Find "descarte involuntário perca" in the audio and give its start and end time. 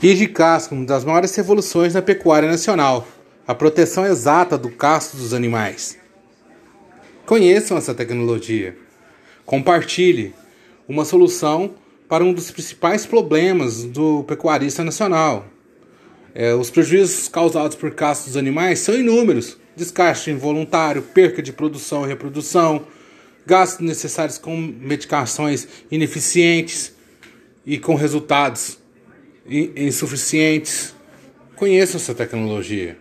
19.74-21.42